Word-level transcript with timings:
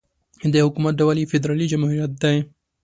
د 0.53 0.55
حکومت 0.65 0.93
ډول 1.01 1.15
یې 1.21 1.29
فدرالي 1.31 1.65
جمهوريت 1.73 2.11
دی. 2.23 2.37